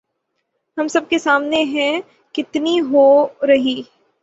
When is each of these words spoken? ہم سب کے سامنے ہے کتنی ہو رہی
ہم 0.77 0.87
سب 0.87 1.09
کے 1.09 1.19
سامنے 1.19 1.63
ہے 1.63 1.91
کتنی 2.35 2.79
ہو 2.81 3.05
رہی 3.47 3.81